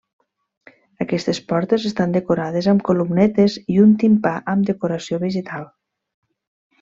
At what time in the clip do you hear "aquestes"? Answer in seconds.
1.03-1.41